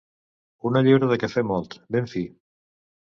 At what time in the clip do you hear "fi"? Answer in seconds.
2.15-2.25